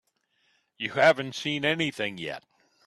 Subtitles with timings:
[0.79, 2.43] You haven't seen anything yet.